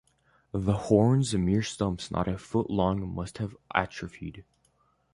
The 0.51 0.73
horns, 0.77 1.35
mere 1.35 1.61
stumps 1.61 2.09
not 2.09 2.27
a 2.27 2.35
foot 2.39 2.71
long, 2.71 3.07
must 3.13 3.37
have 3.37 3.55
atrophied. 3.75 4.43